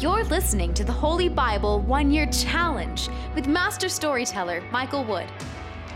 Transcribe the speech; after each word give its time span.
You're 0.00 0.22
listening 0.22 0.74
to 0.74 0.84
the 0.84 0.92
Holy 0.92 1.28
Bible 1.28 1.80
One 1.80 2.12
Year 2.12 2.26
Challenge 2.26 3.08
with 3.34 3.48
Master 3.48 3.88
Storyteller 3.88 4.62
Michael 4.70 5.02
Wood, 5.02 5.26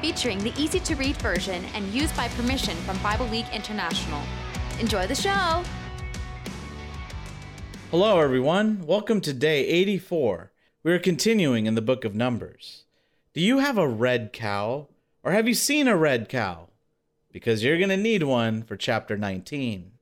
featuring 0.01 0.41
the 0.43 0.53
easy 0.61 0.81
to 0.81 0.97
read 0.97 1.15
version 1.19 1.65
and 1.77 1.87
used 1.95 2.17
by 2.17 2.27
permission 2.31 2.77
from 2.79 2.99
Bible 2.99 3.27
League 3.27 3.47
International. 3.53 4.21
Enjoy 4.81 5.07
the 5.07 5.15
show! 5.15 5.63
Hello, 7.93 8.19
everyone. 8.19 8.85
Welcome 8.85 9.21
to 9.21 9.33
day 9.33 9.65
84. 9.69 10.51
We 10.83 10.91
are 10.91 10.99
continuing 10.99 11.67
in 11.67 11.77
the 11.77 11.81
book 11.81 12.05
of 12.05 12.13
Numbers. 12.13 12.83
Do 13.35 13.41
you 13.41 13.61
have 13.61 13.79
a 13.79 13.87
red 13.87 14.33
cow, 14.33 14.89
or 15.23 15.31
have 15.31 15.47
you 15.47 15.55
seen 15.55 15.87
a 15.87 15.97
red 15.97 16.29
cow? 16.29 16.71
Because 17.31 17.63
you're 17.63 17.79
going 17.79 17.89
to 17.89 17.97
need 17.97 18.25
one 18.25 18.65
for 18.65 18.77
chapter 18.77 19.17
19. 19.17 19.93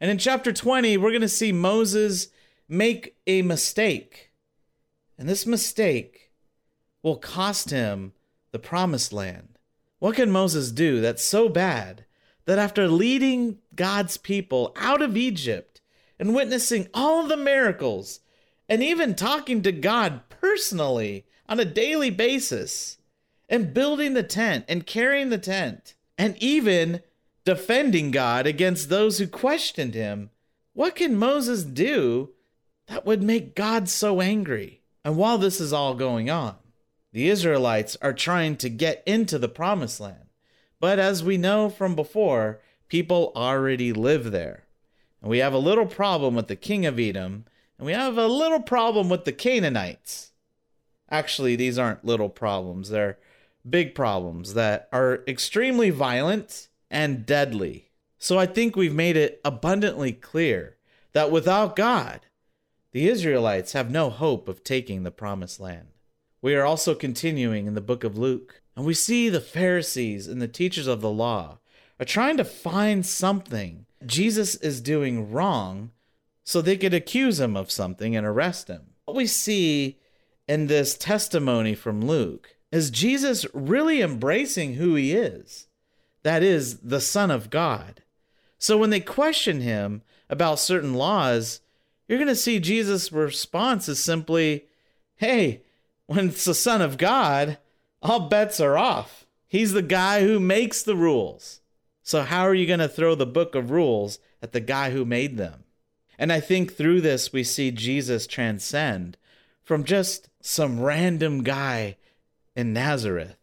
And 0.00 0.10
in 0.10 0.16
chapter 0.16 0.54
20, 0.54 0.96
we're 0.96 1.10
going 1.10 1.20
to 1.20 1.28
see 1.28 1.52
Moses 1.52 2.28
make 2.68 3.16
a 3.26 3.42
mistake. 3.42 4.30
And 5.18 5.28
this 5.28 5.46
mistake 5.46 6.32
will 7.02 7.16
cost 7.16 7.70
him 7.70 8.12
the 8.52 8.58
promised 8.58 9.12
land. 9.12 9.58
What 9.98 10.16
can 10.16 10.30
Moses 10.30 10.70
do 10.70 11.00
that's 11.00 11.24
so 11.24 11.48
bad 11.48 12.04
that 12.46 12.58
after 12.58 12.88
leading 12.88 13.58
God's 13.74 14.16
people 14.16 14.72
out 14.76 15.02
of 15.02 15.16
Egypt 15.16 15.80
and 16.18 16.34
witnessing 16.34 16.88
all 16.92 17.26
the 17.26 17.36
miracles 17.36 18.20
and 18.68 18.82
even 18.82 19.14
talking 19.14 19.62
to 19.62 19.72
God 19.72 20.22
personally 20.28 21.24
on 21.48 21.60
a 21.60 21.64
daily 21.64 22.10
basis 22.10 22.98
and 23.48 23.74
building 23.74 24.14
the 24.14 24.22
tent 24.22 24.64
and 24.68 24.86
carrying 24.86 25.30
the 25.30 25.38
tent 25.38 25.94
and 26.16 26.36
even 26.38 27.00
defending 27.44 28.10
God 28.10 28.46
against 28.46 28.88
those 28.88 29.18
who 29.18 29.26
questioned 29.26 29.94
him, 29.94 30.30
what 30.72 30.96
can 30.96 31.16
Moses 31.16 31.64
do 31.64 32.30
that 32.86 33.06
would 33.06 33.22
make 33.22 33.54
God 33.54 33.88
so 33.88 34.20
angry? 34.20 34.82
And 35.04 35.16
while 35.16 35.38
this 35.38 35.60
is 35.60 35.72
all 35.72 35.94
going 35.94 36.30
on, 36.30 36.56
the 37.12 37.28
Israelites 37.28 37.96
are 38.02 38.12
trying 38.12 38.56
to 38.56 38.68
get 38.68 39.02
into 39.06 39.38
the 39.38 39.48
promised 39.48 40.00
land. 40.00 40.28
But 40.80 40.98
as 40.98 41.22
we 41.22 41.36
know 41.36 41.70
from 41.70 41.94
before, 41.94 42.60
people 42.88 43.32
already 43.36 43.92
live 43.92 44.30
there. 44.32 44.64
And 45.22 45.30
we 45.30 45.38
have 45.38 45.54
a 45.54 45.58
little 45.58 45.86
problem 45.86 46.34
with 46.34 46.48
the 46.48 46.56
king 46.56 46.84
of 46.84 46.98
Edom, 46.98 47.44
and 47.78 47.86
we 47.86 47.92
have 47.92 48.18
a 48.18 48.26
little 48.26 48.60
problem 48.60 49.08
with 49.08 49.24
the 49.24 49.32
Canaanites. 49.32 50.32
Actually, 51.10 51.56
these 51.56 51.78
aren't 51.78 52.04
little 52.04 52.28
problems, 52.28 52.90
they're 52.90 53.18
big 53.68 53.94
problems 53.94 54.54
that 54.54 54.88
are 54.92 55.22
extremely 55.26 55.90
violent 55.90 56.68
and 56.90 57.24
deadly. 57.24 57.90
So 58.18 58.38
I 58.38 58.46
think 58.46 58.76
we've 58.76 58.94
made 58.94 59.16
it 59.16 59.40
abundantly 59.44 60.12
clear 60.12 60.76
that 61.12 61.30
without 61.30 61.76
God, 61.76 62.20
the 62.94 63.08
Israelites 63.08 63.72
have 63.72 63.90
no 63.90 64.08
hope 64.08 64.48
of 64.48 64.64
taking 64.64 65.02
the 65.02 65.10
promised 65.10 65.58
land. 65.58 65.88
We 66.40 66.54
are 66.54 66.64
also 66.64 66.94
continuing 66.94 67.66
in 67.66 67.74
the 67.74 67.80
book 67.80 68.04
of 68.04 68.16
Luke, 68.16 68.62
and 68.76 68.86
we 68.86 68.94
see 68.94 69.28
the 69.28 69.40
Pharisees 69.40 70.28
and 70.28 70.40
the 70.40 70.48
teachers 70.48 70.86
of 70.86 71.00
the 71.00 71.10
law 71.10 71.58
are 71.98 72.06
trying 72.06 72.36
to 72.36 72.44
find 72.44 73.04
something 73.04 73.84
Jesus 74.06 74.54
is 74.54 74.80
doing 74.80 75.30
wrong 75.32 75.90
so 76.44 76.62
they 76.62 76.76
could 76.76 76.94
accuse 76.94 77.40
him 77.40 77.56
of 77.56 77.70
something 77.70 78.14
and 78.14 78.24
arrest 78.24 78.68
him. 78.68 78.92
What 79.04 79.16
we 79.16 79.26
see 79.26 79.98
in 80.46 80.68
this 80.68 80.96
testimony 80.96 81.74
from 81.74 82.00
Luke 82.00 82.56
is 82.70 82.90
Jesus 82.90 83.44
really 83.52 84.02
embracing 84.02 84.74
who 84.74 84.94
he 84.94 85.12
is 85.12 85.66
that 86.24 86.42
is, 86.42 86.78
the 86.78 87.00
Son 87.00 87.30
of 87.30 87.50
God. 87.50 88.02
So 88.58 88.78
when 88.78 88.90
they 88.90 89.00
question 89.00 89.60
him 89.60 90.02
about 90.30 90.58
certain 90.58 90.94
laws, 90.94 91.60
you're 92.08 92.18
going 92.18 92.28
to 92.28 92.36
see 92.36 92.60
Jesus' 92.60 93.12
response 93.12 93.88
is 93.88 94.02
simply, 94.02 94.64
hey, 95.16 95.62
when 96.06 96.28
it's 96.28 96.44
the 96.44 96.54
Son 96.54 96.82
of 96.82 96.98
God, 96.98 97.58
all 98.02 98.28
bets 98.28 98.60
are 98.60 98.76
off. 98.76 99.26
He's 99.46 99.72
the 99.72 99.82
guy 99.82 100.22
who 100.22 100.38
makes 100.40 100.82
the 100.82 100.96
rules. 100.96 101.60
So, 102.02 102.22
how 102.22 102.42
are 102.42 102.54
you 102.54 102.66
going 102.66 102.80
to 102.80 102.88
throw 102.88 103.14
the 103.14 103.24
book 103.24 103.54
of 103.54 103.70
rules 103.70 104.18
at 104.42 104.52
the 104.52 104.60
guy 104.60 104.90
who 104.90 105.04
made 105.04 105.38
them? 105.38 105.64
And 106.18 106.32
I 106.32 106.40
think 106.40 106.74
through 106.74 107.00
this, 107.00 107.32
we 107.32 107.44
see 107.44 107.70
Jesus 107.70 108.26
transcend 108.26 109.16
from 109.62 109.84
just 109.84 110.28
some 110.40 110.80
random 110.80 111.42
guy 111.42 111.96
in 112.54 112.72
Nazareth, 112.72 113.36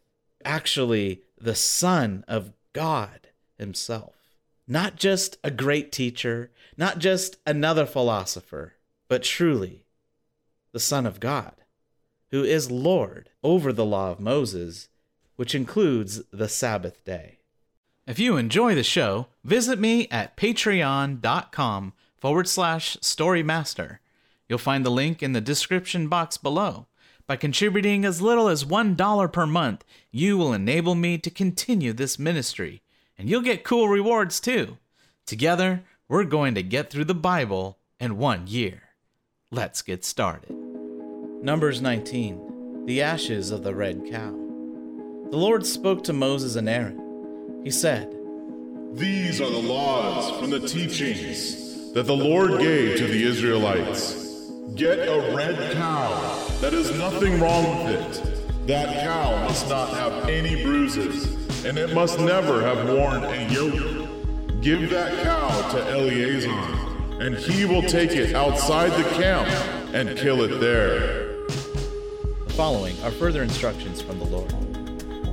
actually, 0.44 1.22
the 1.40 1.56
Son 1.56 2.24
of 2.28 2.52
God 2.72 3.28
Himself. 3.58 4.21
Not 4.66 4.96
just 4.96 5.38
a 5.42 5.50
great 5.50 5.92
teacher, 5.92 6.50
not 6.76 6.98
just 6.98 7.36
another 7.46 7.86
philosopher, 7.86 8.74
but 9.08 9.22
truly 9.22 9.84
the 10.72 10.80
Son 10.80 11.04
of 11.04 11.20
God, 11.20 11.54
who 12.30 12.42
is 12.42 12.70
Lord 12.70 13.30
over 13.42 13.72
the 13.72 13.84
law 13.84 14.10
of 14.10 14.20
Moses, 14.20 14.88
which 15.36 15.54
includes 15.54 16.22
the 16.32 16.48
Sabbath 16.48 17.04
day. 17.04 17.38
If 18.06 18.18
you 18.18 18.36
enjoy 18.36 18.74
the 18.74 18.82
show, 18.82 19.28
visit 19.44 19.78
me 19.78 20.08
at 20.10 20.36
patreon.com 20.36 21.92
forward 22.16 22.48
slash 22.48 22.96
storymaster. 23.00 24.00
You'll 24.48 24.58
find 24.58 24.84
the 24.84 24.90
link 24.90 25.22
in 25.22 25.32
the 25.32 25.40
description 25.40 26.08
box 26.08 26.36
below. 26.36 26.86
By 27.26 27.36
contributing 27.36 28.04
as 28.04 28.20
little 28.20 28.48
as 28.48 28.64
$1 28.64 29.32
per 29.32 29.46
month, 29.46 29.84
you 30.10 30.36
will 30.36 30.52
enable 30.52 30.94
me 30.94 31.18
to 31.18 31.30
continue 31.30 31.92
this 31.92 32.18
ministry, 32.18 32.82
and 33.18 33.28
you'll 33.28 33.42
get 33.42 33.64
cool 33.64 33.88
rewards 33.88 34.40
too. 34.40 34.78
Together, 35.26 35.84
we're 36.08 36.24
going 36.24 36.54
to 36.54 36.62
get 36.62 36.90
through 36.90 37.04
the 37.04 37.14
Bible 37.14 37.78
in 37.98 38.18
one 38.18 38.46
year. 38.46 38.82
Let's 39.50 39.82
get 39.82 40.04
started. 40.04 40.50
Numbers 41.42 41.80
19 41.80 42.86
The 42.86 43.02
Ashes 43.02 43.50
of 43.50 43.62
the 43.62 43.74
Red 43.74 44.06
Cow. 44.10 44.30
The 45.30 45.38
Lord 45.38 45.64
spoke 45.64 46.04
to 46.04 46.12
Moses 46.12 46.56
and 46.56 46.68
Aaron. 46.68 47.60
He 47.64 47.70
said, 47.70 48.14
These 48.92 49.40
are 49.40 49.50
the 49.50 49.58
laws 49.58 50.38
from 50.38 50.50
the 50.50 50.60
teachings 50.60 51.92
that 51.94 52.06
the 52.06 52.16
Lord 52.16 52.60
gave 52.60 52.98
to 52.98 53.06
the 53.06 53.24
Israelites. 53.24 54.50
Get 54.74 54.98
a 54.98 55.34
red 55.34 55.74
cow. 55.74 56.48
That 56.60 56.72
is 56.72 56.96
nothing 56.98 57.40
wrong 57.40 57.84
with 57.84 58.18
it. 58.26 58.66
That 58.66 59.02
cow 59.02 59.44
must 59.44 59.68
not 59.68 59.90
have 59.90 60.28
any 60.28 60.62
bruises, 60.62 61.41
and 61.64 61.78
it 61.78 61.94
must 61.94 62.18
never 62.18 62.62
have 62.62 62.88
worn 62.88 63.24
a 63.24 63.48
yoke. 63.48 64.08
Give 64.60 64.90
that 64.90 65.22
cow 65.22 65.72
to 65.72 65.90
Eleazar, 65.90 66.50
and 67.20 67.36
he 67.36 67.64
will 67.64 67.82
take 67.82 68.10
it 68.10 68.34
outside 68.34 68.90
the 68.92 69.08
camp 69.10 69.48
and 69.94 70.16
kill 70.18 70.42
it 70.42 70.60
there. 70.60 71.46
The 72.46 72.52
following 72.54 72.96
are 73.02 73.10
further 73.10 73.42
instructions 73.42 74.02
from 74.02 74.18
the 74.18 74.24
Lord. 74.24 74.50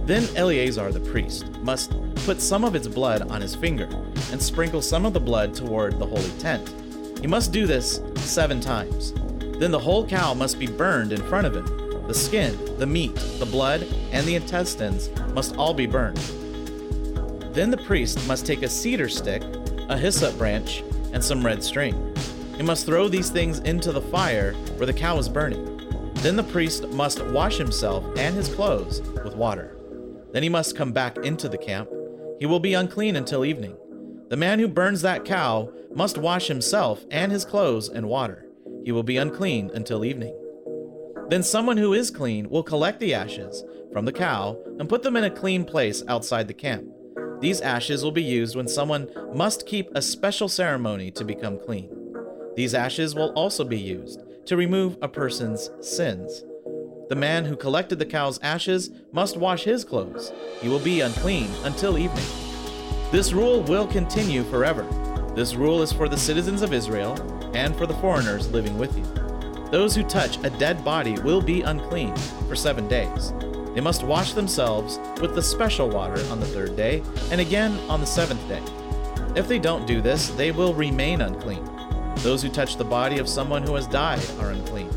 Then 0.08 0.28
Eleazar 0.36 0.92
the 0.92 1.00
priest 1.00 1.50
must 1.62 1.94
put 2.26 2.42
some 2.42 2.64
of 2.64 2.76
its 2.76 2.88
blood 2.88 3.24
on 3.30 3.42
his 3.42 3.56
finger 3.56 3.88
and 4.32 4.42
sprinkle 4.42 4.82
some 4.82 5.06
of 5.06 5.14
the 5.14 5.20
blood 5.20 5.54
toward 5.54 6.00
the 6.00 6.06
holy 6.06 6.32
tent. 6.40 6.74
He 7.22 7.28
must 7.28 7.52
do 7.52 7.66
this 7.68 8.02
seven 8.16 8.60
times. 8.60 9.14
Then 9.60 9.72
the 9.72 9.80
whole 9.80 10.08
cow 10.08 10.34
must 10.34 10.58
be 10.58 10.68
burned 10.68 11.12
in 11.12 11.22
front 11.24 11.48
of 11.48 11.56
him. 11.56 11.79
The 12.10 12.16
skin, 12.16 12.58
the 12.80 12.88
meat, 12.88 13.14
the 13.38 13.46
blood, 13.46 13.84
and 14.12 14.26
the 14.26 14.34
intestines 14.34 15.12
must 15.36 15.56
all 15.58 15.76
be 15.76 15.86
burned. 15.86 16.18
Then 17.54 17.70
the 17.70 17.78
priest 17.86 18.28
must 18.28 18.48
take 18.48 18.64
a 18.64 18.68
cedar 18.68 19.08
stick, 19.08 19.44
a 19.90 19.96
hyssop 19.96 20.36
branch, 20.36 20.84
and 21.14 21.24
some 21.24 21.46
red 21.46 21.64
string. 21.64 22.16
He 22.58 22.64
must 22.64 22.88
throw 22.88 23.10
these 23.10 23.30
things 23.30 23.60
into 23.60 23.92
the 23.92 24.02
fire 24.02 24.54
where 24.78 24.88
the 24.88 24.92
cow 24.92 25.20
is 25.20 25.30
burning. 25.30 25.64
Then 26.16 26.36
the 26.36 26.42
priest 26.42 26.88
must 26.90 27.24
wash 27.28 27.58
himself 27.58 28.04
and 28.18 28.36
his 28.36 28.52
clothes 28.56 29.02
with 29.24 29.36
water. 29.36 29.78
Then 30.32 30.42
he 30.42 30.50
must 30.50 30.76
come 30.76 30.92
back 30.92 31.20
into 31.20 31.48
the 31.48 31.60
camp. 31.60 31.92
He 32.40 32.48
will 32.48 32.60
be 32.60 32.74
unclean 32.74 33.18
until 33.18 33.46
evening. 33.46 33.78
The 34.30 34.36
man 34.36 34.58
who 34.58 34.68
burns 34.68 35.04
that 35.04 35.26
cow 35.26 35.72
must 35.94 36.18
wash 36.18 36.48
himself 36.48 37.06
and 37.12 37.32
his 37.32 37.46
clothes 37.46 37.88
in 37.88 38.08
water 38.08 38.50
he 38.84 38.92
will 38.92 39.04
be 39.04 39.18
unclean 39.18 39.70
until 39.74 40.06
evening. 40.06 40.36
Then 41.30 41.44
someone 41.44 41.78
who 41.78 41.94
is 41.94 42.10
clean 42.10 42.50
will 42.50 42.64
collect 42.64 43.00
the 43.00 43.14
ashes 43.14 43.64
from 43.94 44.06
the 44.06 44.12
cow 44.12 44.58
and 44.80 44.90
put 44.90 45.04
them 45.04 45.16
in 45.16 45.24
a 45.24 45.30
clean 45.30 45.64
place 45.64 46.04
outside 46.08 46.48
the 46.48 46.54
camp. 46.56 46.88
These 47.40 47.62
ashes 47.62 48.04
will 48.04 48.12
be 48.12 48.24
used 48.24 48.56
when 48.56 48.68
someone 48.68 49.08
must 49.34 49.68
keep 49.68 49.90
a 49.94 50.02
special 50.02 50.50
ceremony 50.50 51.12
to 51.12 51.24
become 51.24 51.60
clean. 51.60 51.90
These 52.56 52.74
ashes 52.74 53.14
will 53.14 53.32
also 53.34 53.64
be 53.64 53.80
used 53.80 54.24
to 54.48 54.58
remove 54.58 54.98
a 55.04 55.08
person's 55.08 55.70
sins. 55.82 56.44
The 57.10 57.16
man 57.16 57.46
who 57.46 57.56
collected 57.56 58.00
the 58.00 58.06
cow's 58.06 58.40
ashes 58.42 58.90
must 59.12 59.38
wash 59.38 59.64
his 59.64 59.86
clothes. 59.86 60.34
He 60.62 60.68
will 60.68 60.80
be 60.80 61.02
unclean 61.02 61.50
until 61.64 61.98
evening. 61.98 62.26
This 63.12 63.34
rule 63.34 63.62
will 63.62 63.88
continue 63.88 64.44
forever. 64.46 64.84
This 65.36 65.54
rule 65.54 65.84
is 65.84 65.94
for 65.94 66.10
the 66.10 66.18
citizens 66.18 66.64
of 66.64 66.74
Israel 66.74 67.14
and 67.54 67.76
for 67.76 67.86
the 67.86 67.96
foreigners 67.96 68.52
living 68.52 68.78
with 68.78 68.98
you. 68.98 69.29
Those 69.72 69.96
who 69.96 70.04
touch 70.04 70.38
a 70.44 70.50
dead 70.50 70.84
body 70.84 71.20
will 71.20 71.42
be 71.42 71.62
unclean 71.62 72.16
for 72.48 72.56
seven 72.56 72.88
days. 72.88 73.34
They 73.76 73.82
must 73.82 74.04
wash 74.04 74.34
themselves 74.34 75.00
with 75.22 75.36
the 75.36 75.44
special 75.44 75.88
water 75.90 76.20
on 76.32 76.40
the 76.40 76.48
third 76.48 76.76
day, 76.76 77.04
and 77.32 77.40
again 77.40 77.78
on 77.88 78.00
the 78.00 78.08
seventh 78.08 78.46
day. 78.48 78.64
If 79.36 79.48
they 79.48 79.60
don't 79.60 79.86
do 79.86 80.02
this, 80.02 80.30
they 80.30 80.52
will 80.52 80.74
remain 80.74 81.22
unclean. 81.22 81.64
Those 82.18 82.42
who 82.42 82.50
touch 82.50 82.78
the 82.78 82.84
body 82.84 83.20
of 83.20 83.30
someone 83.30 83.62
who 83.62 83.76
has 83.76 83.86
died 83.88 84.26
are 84.40 84.50
unclean. 84.50 84.90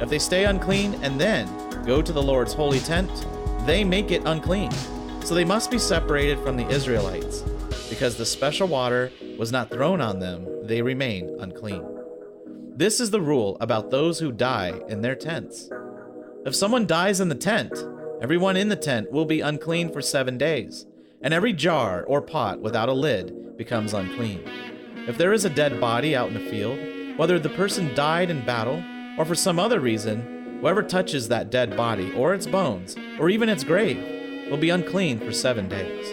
If 0.00 0.08
they 0.08 0.18
stay 0.18 0.46
unclean 0.46 0.94
and 1.02 1.20
then 1.20 1.46
go 1.84 2.00
to 2.00 2.12
the 2.12 2.22
Lord's 2.22 2.54
holy 2.54 2.80
tent, 2.80 3.26
they 3.66 3.84
make 3.84 4.10
it 4.10 4.22
unclean. 4.24 4.72
So 5.22 5.34
they 5.34 5.44
must 5.44 5.70
be 5.70 5.78
separated 5.78 6.38
from 6.40 6.56
the 6.56 6.66
Israelites. 6.68 7.42
Because 7.90 8.16
the 8.16 8.26
special 8.26 8.68
water 8.68 9.12
was 9.38 9.52
not 9.52 9.70
thrown 9.70 10.00
on 10.00 10.18
them, 10.18 10.46
they 10.66 10.80
remain 10.80 11.36
unclean. 11.40 11.93
This 12.76 12.98
is 12.98 13.12
the 13.12 13.20
rule 13.20 13.56
about 13.60 13.92
those 13.92 14.18
who 14.18 14.32
die 14.32 14.72
in 14.88 15.00
their 15.00 15.14
tents. 15.14 15.70
If 16.44 16.56
someone 16.56 16.88
dies 16.88 17.20
in 17.20 17.28
the 17.28 17.36
tent, 17.36 17.72
everyone 18.20 18.56
in 18.56 18.68
the 18.68 18.74
tent 18.74 19.12
will 19.12 19.26
be 19.26 19.40
unclean 19.40 19.92
for 19.92 20.02
seven 20.02 20.36
days, 20.36 20.84
and 21.22 21.32
every 21.32 21.52
jar 21.52 22.02
or 22.02 22.20
pot 22.20 22.60
without 22.60 22.88
a 22.88 22.92
lid 22.92 23.56
becomes 23.56 23.94
unclean. 23.94 24.42
If 25.06 25.16
there 25.16 25.32
is 25.32 25.44
a 25.44 25.50
dead 25.50 25.80
body 25.80 26.16
out 26.16 26.26
in 26.26 26.34
the 26.34 26.50
field, 26.50 27.16
whether 27.16 27.38
the 27.38 27.50
person 27.50 27.94
died 27.94 28.28
in 28.28 28.44
battle 28.44 28.82
or 29.16 29.24
for 29.24 29.36
some 29.36 29.60
other 29.60 29.78
reason, 29.78 30.58
whoever 30.60 30.82
touches 30.82 31.28
that 31.28 31.50
dead 31.50 31.76
body 31.76 32.12
or 32.14 32.34
its 32.34 32.48
bones 32.48 32.96
or 33.20 33.30
even 33.30 33.48
its 33.48 33.62
grave 33.62 34.50
will 34.50 34.58
be 34.58 34.70
unclean 34.70 35.20
for 35.20 35.30
seven 35.30 35.68
days. 35.68 36.08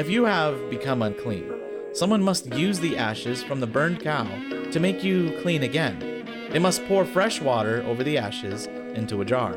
If 0.00 0.10
you 0.10 0.24
have 0.24 0.68
become 0.68 1.00
unclean, 1.00 1.48
someone 1.92 2.24
must 2.24 2.52
use 2.54 2.80
the 2.80 2.96
ashes 2.96 3.44
from 3.44 3.60
the 3.60 3.68
burned 3.68 4.00
cow 4.00 4.26
to 4.72 4.80
make 4.80 5.02
you 5.02 5.38
clean 5.42 5.62
again. 5.62 6.26
They 6.50 6.58
must 6.58 6.84
pour 6.86 7.04
fresh 7.04 7.40
water 7.40 7.82
over 7.86 8.04
the 8.04 8.18
ashes 8.18 8.66
into 8.66 9.20
a 9.20 9.24
jar. 9.24 9.56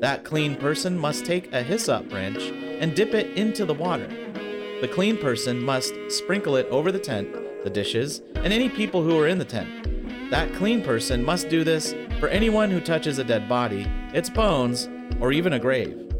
That 0.00 0.24
clean 0.24 0.56
person 0.56 0.98
must 0.98 1.24
take 1.24 1.52
a 1.52 1.62
hyssop 1.62 2.08
branch 2.08 2.42
and 2.80 2.94
dip 2.94 3.14
it 3.14 3.36
into 3.36 3.64
the 3.64 3.74
water. 3.74 4.08
The 4.80 4.88
clean 4.88 5.16
person 5.16 5.60
must 5.62 5.92
sprinkle 6.08 6.56
it 6.56 6.66
over 6.66 6.92
the 6.92 7.00
tent 7.00 7.34
the 7.64 7.70
dishes, 7.70 8.22
and 8.36 8.52
any 8.52 8.68
people 8.68 9.02
who 9.02 9.18
are 9.18 9.26
in 9.26 9.38
the 9.38 9.44
tent. 9.44 10.30
That 10.30 10.52
clean 10.54 10.82
person 10.82 11.24
must 11.24 11.48
do 11.48 11.64
this 11.64 11.94
for 12.20 12.28
anyone 12.28 12.70
who 12.70 12.80
touches 12.80 13.18
a 13.18 13.24
dead 13.24 13.48
body, 13.48 13.86
its 14.12 14.30
bones, 14.30 14.88
or 15.20 15.32
even 15.32 15.52
a 15.52 15.58
grave. 15.58 16.12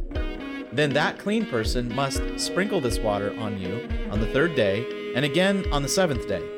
Then 0.73 0.93
that 0.95 1.19
clean 1.19 1.47
person 1.47 1.95
must 1.95 2.23
sprinkle 2.39 2.81
this 2.81 2.99
water 2.99 3.35
on 3.39 3.59
you 3.59 3.89
on 4.11 4.21
the 4.21 4.27
third 4.27 4.55
day, 4.55 5.15
and 5.15 5.25
again 5.25 5.65
on 5.73 5.83
the 5.83 5.89
seventh 5.89 6.29
day. 6.29 6.58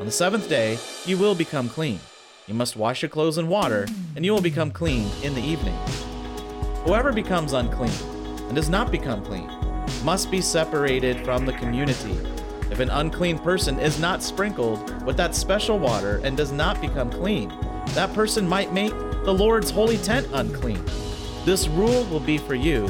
On 0.00 0.06
the 0.06 0.12
seventh 0.12 0.48
day, 0.48 0.78
you 1.04 1.18
will 1.18 1.34
become 1.34 1.68
clean. 1.68 2.00
You 2.46 2.54
must 2.54 2.74
wash 2.74 3.02
your 3.02 3.10
clothes 3.10 3.36
in 3.36 3.48
water, 3.48 3.86
and 4.16 4.24
you 4.24 4.32
will 4.32 4.40
become 4.40 4.70
clean 4.70 5.10
in 5.22 5.34
the 5.34 5.42
evening. 5.42 5.76
Whoever 6.86 7.12
becomes 7.12 7.52
unclean 7.52 7.92
and 8.46 8.54
does 8.54 8.70
not 8.70 8.90
become 8.90 9.22
clean 9.22 9.50
must 10.02 10.30
be 10.30 10.40
separated 10.40 11.22
from 11.22 11.44
the 11.44 11.52
community 11.52 12.16
if 12.70 12.80
an 12.80 12.88
unclean 12.88 13.38
person 13.40 13.78
is 13.78 14.00
not 14.00 14.22
sprinkled 14.22 15.04
with 15.04 15.18
that 15.18 15.34
special 15.34 15.78
water 15.78 16.22
and 16.24 16.34
does 16.34 16.50
not 16.50 16.80
become 16.80 17.10
clean, 17.10 17.52
that 17.88 18.14
person 18.14 18.48
might 18.48 18.72
make 18.72 18.92
the 19.24 19.34
Lord's 19.34 19.70
holy 19.70 19.98
tent 19.98 20.26
unclean. 20.32 20.82
This 21.44 21.68
rule 21.68 22.04
will 22.04 22.20
be 22.20 22.38
for 22.38 22.54
you 22.54 22.88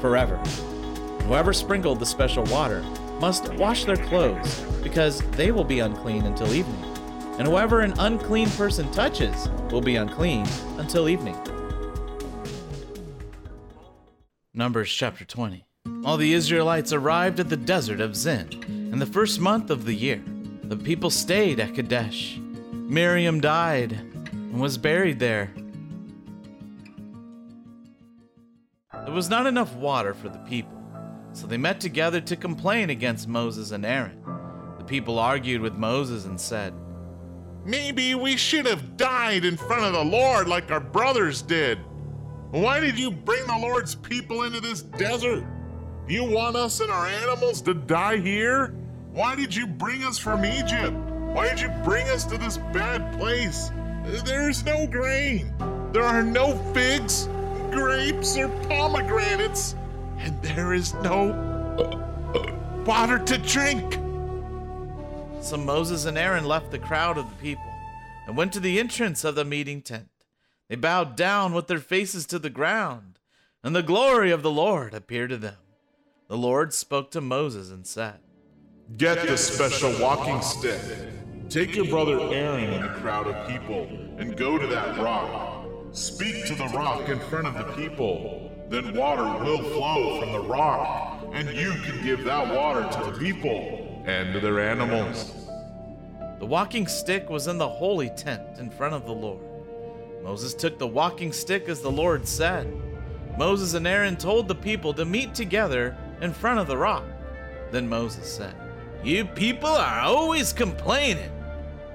forever. 0.00 0.38
Whoever 1.22 1.52
sprinkled 1.52 2.00
the 2.00 2.06
special 2.06 2.42
water 2.44 2.82
must 3.20 3.52
wash 3.54 3.84
their 3.84 3.96
clothes, 3.96 4.60
because 4.82 5.20
they 5.32 5.50
will 5.50 5.64
be 5.64 5.80
unclean 5.80 6.24
until 6.24 6.52
evening. 6.52 6.84
And 7.38 7.46
whoever 7.46 7.80
an 7.80 7.94
unclean 7.98 8.50
person 8.50 8.90
touches 8.92 9.48
will 9.70 9.80
be 9.80 9.96
unclean 9.96 10.46
until 10.78 11.08
evening. 11.08 11.36
Numbers 14.54 14.90
chapter 14.90 15.24
20. 15.24 15.64
All 16.04 16.16
the 16.16 16.32
Israelites 16.32 16.92
arrived 16.92 17.38
at 17.38 17.48
the 17.48 17.56
desert 17.56 18.00
of 18.00 18.16
Zin 18.16 18.88
in 18.92 18.98
the 18.98 19.06
first 19.06 19.38
month 19.38 19.70
of 19.70 19.84
the 19.84 19.94
year, 19.94 20.22
the 20.64 20.76
people 20.76 21.10
stayed 21.10 21.60
at 21.60 21.74
Kadesh. 21.74 22.38
Miriam 22.72 23.40
died 23.40 23.92
and 23.92 24.60
was 24.60 24.76
buried 24.78 25.18
there. 25.18 25.52
There 28.92 29.14
was 29.14 29.30
not 29.30 29.46
enough 29.46 29.74
water 29.74 30.14
for 30.14 30.28
the 30.28 30.38
people, 30.40 30.77
so 31.38 31.46
they 31.46 31.56
met 31.56 31.80
together 31.80 32.20
to 32.20 32.34
complain 32.34 32.90
against 32.90 33.28
Moses 33.28 33.70
and 33.70 33.86
Aaron. 33.86 34.20
The 34.76 34.84
people 34.84 35.20
argued 35.20 35.60
with 35.60 35.74
Moses 35.74 36.24
and 36.24 36.40
said, 36.40 36.74
Maybe 37.64 38.16
we 38.16 38.36
should 38.36 38.66
have 38.66 38.96
died 38.96 39.44
in 39.44 39.56
front 39.56 39.84
of 39.84 39.92
the 39.92 40.04
Lord 40.04 40.48
like 40.48 40.72
our 40.72 40.80
brothers 40.80 41.42
did. 41.42 41.78
Why 42.50 42.80
did 42.80 42.98
you 42.98 43.12
bring 43.12 43.46
the 43.46 43.56
Lord's 43.56 43.94
people 43.94 44.42
into 44.44 44.60
this 44.60 44.82
desert? 44.82 45.46
You 46.08 46.24
want 46.24 46.56
us 46.56 46.80
and 46.80 46.90
our 46.90 47.06
animals 47.06 47.62
to 47.62 47.74
die 47.74 48.16
here? 48.16 48.74
Why 49.12 49.36
did 49.36 49.54
you 49.54 49.66
bring 49.66 50.02
us 50.02 50.18
from 50.18 50.44
Egypt? 50.44 50.96
Why 51.34 51.48
did 51.50 51.60
you 51.60 51.68
bring 51.84 52.08
us 52.08 52.24
to 52.24 52.38
this 52.38 52.58
bad 52.72 53.16
place? 53.16 53.70
There's 54.24 54.64
no 54.64 54.88
grain. 54.88 55.54
There 55.92 56.04
are 56.04 56.24
no 56.24 56.56
figs, 56.72 57.28
grapes, 57.70 58.36
or 58.36 58.48
pomegranates. 58.66 59.76
And 60.28 60.42
there 60.42 60.74
is 60.74 60.92
no 60.92 61.32
water 62.84 63.18
to 63.18 63.38
drink. 63.38 63.94
So 65.40 65.56
Moses 65.56 66.04
and 66.04 66.18
Aaron 66.18 66.44
left 66.44 66.70
the 66.70 66.78
crowd 66.78 67.16
of 67.16 67.30
the 67.30 67.36
people 67.36 67.72
and 68.26 68.36
went 68.36 68.52
to 68.52 68.60
the 68.60 68.78
entrance 68.78 69.24
of 69.24 69.36
the 69.36 69.44
meeting 69.46 69.80
tent. 69.80 70.10
They 70.68 70.76
bowed 70.76 71.16
down 71.16 71.54
with 71.54 71.66
their 71.66 71.78
faces 71.78 72.26
to 72.26 72.38
the 72.38 72.50
ground, 72.50 73.20
and 73.64 73.74
the 73.74 73.82
glory 73.82 74.30
of 74.30 74.42
the 74.42 74.50
Lord 74.50 74.92
appeared 74.92 75.30
to 75.30 75.38
them. 75.38 75.56
The 76.28 76.36
Lord 76.36 76.74
spoke 76.74 77.10
to 77.12 77.22
Moses 77.22 77.70
and 77.70 77.86
said, 77.86 78.18
Get 78.98 79.26
the 79.26 79.38
special 79.38 79.98
walking 79.98 80.42
stick. 80.42 80.82
Take 81.48 81.74
your 81.74 81.86
brother 81.86 82.20
Aaron 82.20 82.64
and 82.64 82.84
a 82.84 82.94
crowd 82.96 83.28
of 83.28 83.48
people 83.48 83.84
and 84.18 84.36
go 84.36 84.58
to 84.58 84.66
that 84.66 84.98
rock. 84.98 85.64
Speak 85.92 86.44
to 86.48 86.54
the 86.54 86.66
rock 86.66 87.08
in 87.08 87.18
front 87.18 87.46
of 87.46 87.54
the 87.54 87.72
people. 87.72 88.47
Then 88.68 88.94
water 88.94 89.44
will 89.44 89.62
flow 89.62 90.20
from 90.20 90.32
the 90.32 90.40
rock, 90.40 91.24
and 91.32 91.48
you 91.48 91.72
can 91.72 92.02
give 92.02 92.24
that 92.24 92.54
water 92.54 92.86
to 92.98 93.10
the 93.10 93.18
people 93.18 94.02
and 94.04 94.34
to 94.34 94.40
their 94.40 94.60
animals. 94.60 95.32
The 96.38 96.46
walking 96.46 96.86
stick 96.86 97.30
was 97.30 97.46
in 97.46 97.56
the 97.56 97.68
holy 97.68 98.10
tent 98.10 98.58
in 98.58 98.70
front 98.70 98.94
of 98.94 99.06
the 99.06 99.12
Lord. 99.12 99.42
Moses 100.22 100.52
took 100.52 100.78
the 100.78 100.86
walking 100.86 101.32
stick 101.32 101.68
as 101.68 101.80
the 101.80 101.90
Lord 101.90 102.28
said. 102.28 102.70
Moses 103.38 103.72
and 103.72 103.86
Aaron 103.86 104.16
told 104.16 104.48
the 104.48 104.54
people 104.54 104.92
to 104.94 105.04
meet 105.06 105.34
together 105.34 105.96
in 106.20 106.34
front 106.34 106.60
of 106.60 106.66
the 106.66 106.76
rock. 106.76 107.04
Then 107.70 107.88
Moses 107.88 108.30
said, 108.30 108.54
You 109.02 109.24
people 109.24 109.70
are 109.70 110.00
always 110.00 110.52
complaining. 110.52 111.30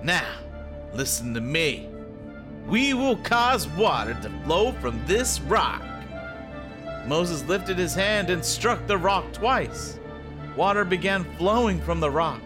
Now, 0.01 0.37
listen 0.93 1.35
to 1.35 1.41
me. 1.41 1.87
We 2.67 2.93
will 2.95 3.17
cause 3.17 3.67
water 3.67 4.17
to 4.23 4.29
flow 4.43 4.71
from 4.73 5.05
this 5.05 5.39
rock. 5.41 5.83
Moses 7.05 7.43
lifted 7.45 7.77
his 7.77 7.93
hand 7.93 8.29
and 8.29 8.43
struck 8.43 8.85
the 8.87 8.97
rock 8.97 9.33
twice. 9.33 9.99
Water 10.55 10.85
began 10.85 11.25
flowing 11.37 11.81
from 11.81 11.99
the 11.99 12.09
rock, 12.09 12.41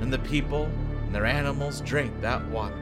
and 0.00 0.12
the 0.12 0.18
people 0.20 0.70
and 1.04 1.14
their 1.14 1.26
animals 1.26 1.80
drank 1.82 2.20
that 2.20 2.46
water. 2.48 2.76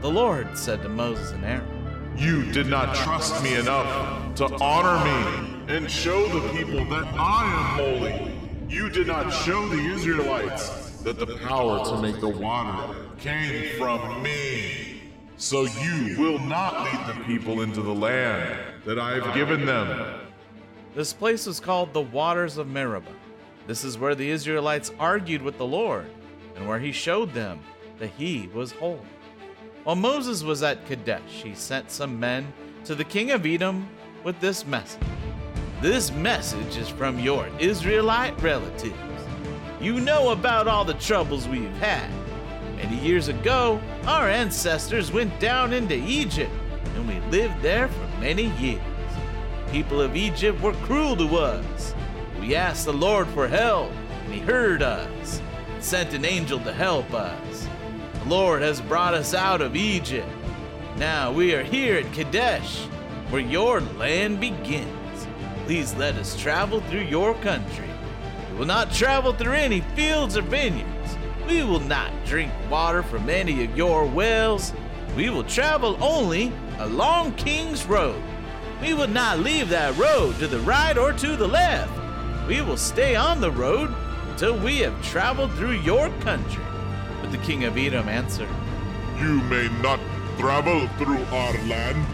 The 0.00 0.10
Lord 0.10 0.58
said 0.58 0.82
to 0.82 0.88
Moses 0.88 1.30
and 1.32 1.44
Aaron, 1.44 2.14
You 2.16 2.50
did 2.50 2.66
not 2.66 2.96
trust 2.96 3.42
me 3.44 3.54
enough 3.54 4.34
to 4.36 4.46
honor 4.60 5.04
me 5.04 5.74
and 5.74 5.88
show 5.88 6.26
the 6.28 6.48
people 6.48 6.84
that 6.86 7.06
I 7.14 7.44
am 7.44 7.78
holy. 7.78 8.32
You 8.68 8.88
did 8.88 9.06
not 9.06 9.30
show 9.30 9.68
the 9.68 9.80
Israelites 9.92 11.02
that 11.02 11.18
the 11.18 11.36
power 11.46 11.84
to 11.84 12.02
make 12.02 12.18
the 12.18 12.28
water 12.28 12.96
came 13.18 13.78
from 13.78 14.22
me. 14.22 15.02
So 15.36 15.62
you 15.62 16.16
will 16.18 16.38
not 16.40 16.84
lead 16.84 17.14
the 17.14 17.24
people 17.24 17.60
into 17.60 17.82
the 17.82 17.94
land 17.94 18.71
that 18.84 18.98
I 18.98 19.20
have 19.20 19.34
given 19.34 19.66
them. 19.66 20.20
This 20.94 21.12
place 21.12 21.46
was 21.46 21.60
called 21.60 21.92
the 21.92 22.00
Waters 22.00 22.58
of 22.58 22.68
Meribah. 22.68 23.12
This 23.66 23.84
is 23.84 23.96
where 23.96 24.14
the 24.14 24.28
Israelites 24.30 24.92
argued 24.98 25.42
with 25.42 25.58
the 25.58 25.66
Lord, 25.66 26.06
and 26.56 26.66
where 26.68 26.78
he 26.78 26.92
showed 26.92 27.32
them 27.32 27.60
that 27.98 28.10
he 28.10 28.48
was 28.54 28.72
holy. 28.72 29.00
While 29.84 29.96
Moses 29.96 30.42
was 30.42 30.62
at 30.62 30.86
Kadesh, 30.86 31.42
he 31.42 31.54
sent 31.54 31.90
some 31.90 32.20
men 32.20 32.52
to 32.84 32.94
the 32.94 33.04
king 33.04 33.30
of 33.30 33.46
Edom 33.46 33.88
with 34.24 34.38
this 34.40 34.66
message 34.66 35.00
this 35.82 36.12
message 36.12 36.76
is 36.76 36.88
from 36.88 37.18
your 37.18 37.48
Israelite 37.58 38.40
relatives. 38.40 38.94
You 39.80 39.98
know 39.98 40.30
about 40.30 40.68
all 40.68 40.84
the 40.84 40.94
troubles 40.94 41.48
we've 41.48 41.74
had. 41.78 42.08
Many 42.76 42.96
years 42.98 43.26
ago, 43.26 43.80
our 44.06 44.28
ancestors 44.28 45.10
went 45.10 45.40
down 45.40 45.72
into 45.72 45.96
Egypt, 45.96 46.52
and 46.94 47.08
we 47.08 47.18
lived 47.36 47.60
there 47.62 47.88
for 47.88 48.06
many 48.22 48.52
years. 48.60 48.80
People 49.72 50.00
of 50.00 50.14
Egypt 50.14 50.60
were 50.60 50.74
cruel 50.84 51.16
to 51.16 51.38
us. 51.38 51.92
We 52.38 52.54
asked 52.54 52.84
the 52.84 52.92
Lord 52.92 53.26
for 53.28 53.48
help, 53.48 53.90
and 54.24 54.32
He 54.32 54.38
heard 54.38 54.80
us, 54.80 55.42
and 55.74 55.82
sent 55.82 56.14
an 56.14 56.24
angel 56.24 56.60
to 56.60 56.72
help 56.72 57.12
us. 57.12 57.68
The 58.22 58.28
Lord 58.28 58.62
has 58.62 58.80
brought 58.80 59.14
us 59.14 59.34
out 59.34 59.60
of 59.60 59.74
Egypt. 59.74 60.28
Now 60.98 61.32
we 61.32 61.52
are 61.52 61.64
here 61.64 61.96
at 61.96 62.12
Kadesh, 62.12 62.84
where 63.30 63.42
your 63.42 63.80
land 63.80 64.38
begins. 64.38 65.26
Please 65.64 65.92
let 65.96 66.14
us 66.14 66.40
travel 66.40 66.80
through 66.82 67.00
your 67.00 67.34
country. 67.34 67.90
We 68.52 68.58
will 68.58 68.66
not 68.66 68.92
travel 68.92 69.32
through 69.32 69.54
any 69.54 69.80
fields 69.96 70.36
or 70.36 70.42
vineyards. 70.42 71.16
We 71.48 71.64
will 71.64 71.80
not 71.80 72.12
drink 72.24 72.52
water 72.70 73.02
from 73.02 73.28
any 73.28 73.64
of 73.64 73.76
your 73.76 74.06
wells. 74.06 74.72
We 75.16 75.28
will 75.28 75.44
travel 75.44 76.02
only 76.02 76.52
along 76.78 77.34
King's 77.34 77.84
Road. 77.84 78.20
We 78.80 78.94
will 78.94 79.08
not 79.08 79.40
leave 79.40 79.68
that 79.68 79.96
road 79.96 80.38
to 80.38 80.46
the 80.46 80.60
right 80.60 80.96
or 80.96 81.12
to 81.12 81.36
the 81.36 81.46
left. 81.46 81.92
We 82.48 82.62
will 82.62 82.78
stay 82.78 83.14
on 83.14 83.40
the 83.40 83.50
road 83.50 83.94
until 84.30 84.58
we 84.58 84.78
have 84.78 85.00
traveled 85.04 85.52
through 85.52 85.80
your 85.82 86.08
country. 86.20 86.64
But 87.20 87.30
the 87.30 87.38
king 87.38 87.64
of 87.64 87.76
Edom 87.76 88.08
answered, 88.08 88.48
You 89.18 89.40
may 89.42 89.68
not 89.82 90.00
travel 90.38 90.88
through 90.98 91.22
our 91.26 91.52
land. 91.66 92.04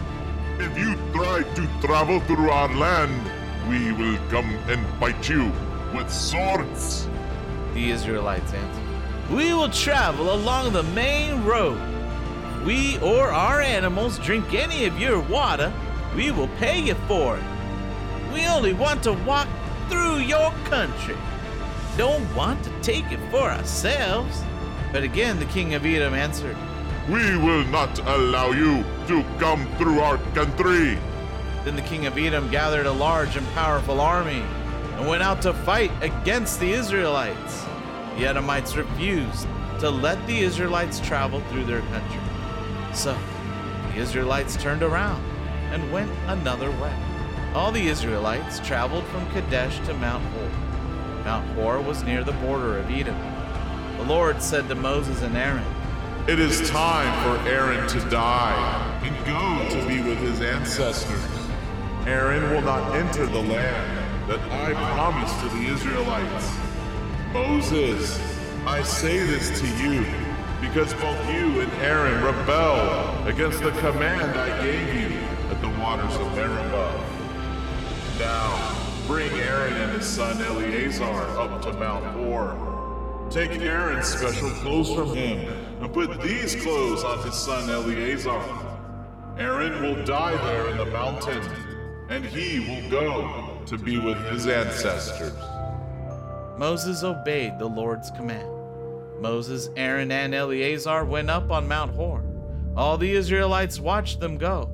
If 0.59 0.77
you 0.77 0.95
try 1.13 1.43
to 1.43 1.81
travel 1.81 2.19
through 2.21 2.51
our 2.51 2.71
land, 2.75 3.13
we 3.69 3.93
will 3.93 4.19
come 4.29 4.49
and 4.67 4.85
fight 4.99 5.29
you 5.29 5.51
with 5.95 6.11
swords. 6.11 7.07
The 7.73 7.91
Israelites 7.91 8.53
answered, 8.53 8.83
We 9.31 9.53
will 9.53 9.69
travel 9.69 10.33
along 10.33 10.73
the 10.73 10.83
main 10.83 11.43
road. 11.45 11.79
We 12.65 12.99
or 12.99 13.29
our 13.29 13.61
animals 13.61 14.19
drink 14.19 14.53
any 14.53 14.85
of 14.85 14.99
your 14.99 15.19
water, 15.19 15.71
we 16.15 16.31
will 16.31 16.49
pay 16.59 16.79
you 16.79 16.95
for 17.07 17.37
it. 17.37 17.43
We 18.33 18.45
only 18.47 18.73
want 18.73 19.03
to 19.03 19.13
walk 19.13 19.47
through 19.89 20.17
your 20.17 20.51
country. 20.65 21.15
Don't 21.97 22.33
want 22.35 22.63
to 22.63 22.81
take 22.81 23.11
it 23.11 23.19
for 23.31 23.49
ourselves. 23.49 24.43
But 24.91 25.03
again 25.03 25.39
the 25.39 25.45
king 25.45 25.73
of 25.73 25.85
Edom 25.85 26.13
answered, 26.13 26.57
We 27.07 27.37
will 27.37 27.63
not 27.65 27.97
allow 27.99 28.51
you 28.51 28.83
to 29.07 29.23
come 29.39 29.67
through 29.77 29.99
our 29.99 30.17
country. 30.33 30.97
Then 31.63 31.75
the 31.75 31.81
king 31.83 32.05
of 32.05 32.17
Edom 32.17 32.49
gathered 32.51 32.85
a 32.85 32.91
large 32.91 33.35
and 33.35 33.47
powerful 33.49 34.01
army 34.01 34.43
and 34.95 35.07
went 35.07 35.23
out 35.23 35.41
to 35.43 35.53
fight 35.53 35.91
against 36.01 36.59
the 36.59 36.71
Israelites. 36.71 37.63
The 38.17 38.27
Edomites 38.27 38.75
refused 38.75 39.47
to 39.79 39.89
let 39.89 40.25
the 40.27 40.39
Israelites 40.39 40.99
travel 40.99 41.41
through 41.49 41.65
their 41.65 41.81
country. 41.81 42.28
So 42.93 43.17
the 43.91 43.99
Israelites 43.99 44.55
turned 44.57 44.83
around 44.83 45.23
and 45.71 45.91
went 45.91 46.11
another 46.27 46.71
way. 46.71 46.95
All 47.53 47.71
the 47.71 47.87
Israelites 47.87 48.59
traveled 48.59 49.05
from 49.05 49.29
Kadesh 49.31 49.77
to 49.87 49.93
Mount 49.93 50.23
Hor. 50.25 51.23
Mount 51.23 51.47
Hor 51.55 51.81
was 51.81 52.03
near 52.03 52.23
the 52.23 52.33
border 52.33 52.79
of 52.79 52.89
Edom. 52.89 53.17
The 53.97 54.03
Lord 54.03 54.41
said 54.41 54.67
to 54.69 54.75
Moses 54.75 55.21
and 55.21 55.35
Aaron, 55.35 55.65
It 56.27 56.39
is 56.39 56.69
time 56.69 57.11
for 57.23 57.49
Aaron 57.49 57.87
to 57.89 57.99
die 58.09 58.99
and 59.03 59.25
go 59.25 59.79
to 59.79 59.87
be 59.87 60.01
with 60.01 60.17
his 60.19 60.41
ancestors. 60.41 61.21
Aaron 62.05 62.51
will 62.51 62.61
not 62.61 62.95
enter 62.95 63.25
the 63.25 63.41
land 63.41 64.29
that 64.29 64.39
I 64.51 64.73
promised 64.93 65.39
to 65.41 65.49
the 65.49 65.65
Israelites. 65.73 66.51
Moses, 67.33 68.19
I 68.65 68.81
say 68.83 69.19
this 69.19 69.59
to 69.59 69.67
you 69.83 70.05
because 70.61 70.93
both 70.95 71.29
you 71.29 71.61
and 71.61 71.71
Aaron 71.81 72.23
rebelled 72.23 73.27
against 73.27 73.63
the 73.63 73.71
command 73.71 74.37
I 74.37 74.63
gave 74.63 74.93
you 74.93 75.17
at 75.49 75.61
the 75.61 75.69
waters 75.79 76.15
of 76.15 76.35
Meribah. 76.35 77.05
Now, 78.19 78.87
bring 79.07 79.31
Aaron 79.31 79.73
and 79.73 79.91
his 79.93 80.05
son 80.05 80.41
Eleazar 80.41 81.05
up 81.05 81.61
to 81.61 81.73
Mount 81.73 82.05
Hor. 82.17 83.27
Take 83.29 83.51
Aaron's 83.61 84.07
special 84.07 84.49
clothes 84.61 84.93
from 84.93 85.15
him 85.15 85.47
and 85.81 85.93
put 85.93 86.21
these 86.21 86.55
clothes 86.61 87.03
on 87.03 87.23
his 87.23 87.35
son 87.35 87.69
Eleazar. 87.69 88.41
Aaron 89.37 89.81
will 89.81 90.03
die 90.03 90.35
there 90.47 90.69
in 90.69 90.77
the 90.77 90.85
mountain, 90.87 91.41
and 92.09 92.25
he 92.25 92.59
will 92.59 92.89
go 92.89 93.61
to 93.65 93.77
be 93.77 93.97
with 93.97 94.17
his 94.31 94.47
ancestors. 94.47 95.33
Moses 96.57 97.03
obeyed 97.03 97.57
the 97.57 97.67
Lord's 97.67 98.11
command. 98.11 98.58
Moses, 99.19 99.69
Aaron, 99.75 100.11
and 100.11 100.33
Eleazar 100.33 101.05
went 101.05 101.29
up 101.29 101.51
on 101.51 101.67
Mount 101.67 101.91
Hor. 101.91 102.23
All 102.75 102.97
the 102.97 103.11
Israelites 103.11 103.79
watched 103.79 104.19
them 104.19 104.37
go. 104.37 104.71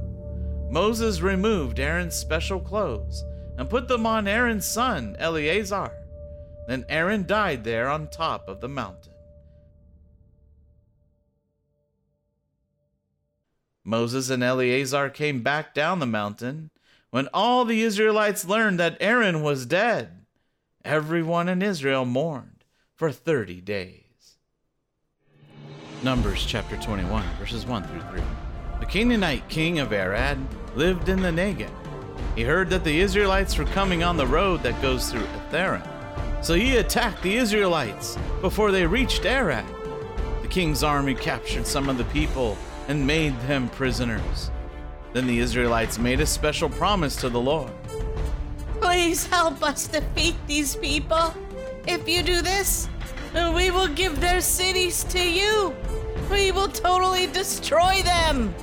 Moses 0.69 1.21
removed 1.21 1.79
Aaron's 1.79 2.15
special 2.15 2.59
clothes 2.59 3.23
and 3.57 3.69
put 3.69 3.87
them 3.87 4.05
on 4.05 4.27
Aaron's 4.27 4.65
son, 4.65 5.15
Eleazar. 5.19 5.91
Then 6.67 6.85
Aaron 6.89 7.25
died 7.25 7.63
there 7.63 7.89
on 7.89 8.07
top 8.07 8.47
of 8.47 8.61
the 8.61 8.67
mountain. 8.67 9.13
Moses 13.83 14.31
and 14.31 14.43
Eleazar 14.43 15.09
came 15.11 15.43
back 15.43 15.73
down 15.75 15.99
the 15.99 16.07
mountain 16.07 16.71
when 17.11 17.27
all 17.33 17.65
the 17.65 17.83
Israelites 17.83 18.45
learned 18.45 18.79
that 18.79 18.97
Aaron 18.99 19.43
was 19.43 19.67
dead. 19.67 20.25
Everyone 20.83 21.47
in 21.47 21.61
Israel 21.61 22.03
mourned 22.03 22.63
for 22.95 23.11
30 23.11 23.61
days. 23.61 24.04
Numbers 26.03 26.45
chapter 26.45 26.77
21, 26.77 27.23
verses 27.39 27.65
1 27.65 27.83
through 27.83 28.01
3. 28.11 28.21
The 28.79 28.85
Canaanite 28.85 29.47
king 29.49 29.79
of 29.79 29.91
Arad 29.91 30.37
lived 30.75 31.09
in 31.09 31.21
the 31.21 31.29
Negev. 31.29 31.71
He 32.35 32.43
heard 32.43 32.69
that 32.69 32.83
the 32.83 32.99
Israelites 32.99 33.57
were 33.57 33.65
coming 33.65 34.03
on 34.03 34.17
the 34.17 34.27
road 34.27 34.61
that 34.63 34.81
goes 34.81 35.09
through 35.09 35.23
Atharim. 35.23 35.87
So 36.43 36.53
he 36.53 36.77
attacked 36.77 37.23
the 37.23 37.37
Israelites 37.37 38.17
before 38.41 38.71
they 38.71 38.85
reached 38.85 39.25
Arad. 39.25 39.65
The 40.41 40.47
king's 40.47 40.83
army 40.83 41.15
captured 41.15 41.65
some 41.65 41.89
of 41.89 41.97
the 41.97 42.03
people 42.05 42.57
and 42.87 43.07
made 43.07 43.39
them 43.41 43.69
prisoners. 43.69 44.51
Then 45.13 45.25
the 45.25 45.39
Israelites 45.39 45.97
made 45.97 46.19
a 46.19 46.25
special 46.25 46.69
promise 46.69 47.15
to 47.17 47.29
the 47.29 47.39
Lord. 47.39 47.71
Please 48.81 49.25
help 49.25 49.63
us 49.63 49.87
defeat 49.87 50.35
these 50.45 50.75
people. 50.75 51.33
If 51.87 52.07
you 52.07 52.21
do 52.21 52.41
this, 52.41 52.89
we 53.35 53.69
will 53.71 53.87
give 53.87 54.21
their 54.21 54.41
cities 54.41 55.03
to 55.05 55.19
you. 55.19 55.75
We 56.31 56.51
will 56.51 56.69
totally 56.69 57.27
destroy 57.27 58.01
them. 58.03 58.53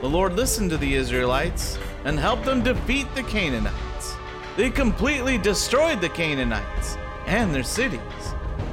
The 0.00 0.08
Lord 0.08 0.34
listened 0.34 0.70
to 0.70 0.76
the 0.76 0.94
Israelites 0.94 1.78
and 2.04 2.18
helped 2.18 2.44
them 2.44 2.62
defeat 2.62 3.06
the 3.14 3.22
Canaanites. 3.22 4.14
They 4.56 4.70
completely 4.70 5.38
destroyed 5.38 6.00
the 6.00 6.08
Canaanites 6.08 6.96
and 7.26 7.54
their 7.54 7.62
cities. 7.62 8.00